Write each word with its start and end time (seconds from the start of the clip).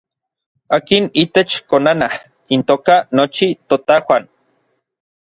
Akin 0.77 1.03
itech 1.23 1.53
konanaj 1.69 2.13
intoka 2.55 2.95
nochi 3.15 3.47
totajuan. 3.69 4.23